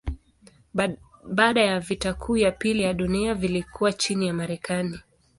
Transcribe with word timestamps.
Baada 1.23 1.61
ya 1.61 1.79
vita 1.79 2.13
kuu 2.13 2.37
ya 2.37 2.51
pili 2.51 2.83
ya 2.83 2.93
dunia 2.93 3.33
vilikuwa 3.33 3.93
chini 3.93 4.27
ya 4.27 4.33
Marekani. 4.33 4.99